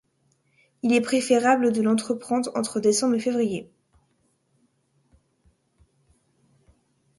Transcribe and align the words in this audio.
Il 0.81 0.93
est 0.93 1.01
préférable 1.01 1.71
de 1.71 1.79
l'entreprendre 1.79 2.49
entre 2.55 2.79
décembre 2.79 3.13
et 3.13 3.19
février. 3.19 3.69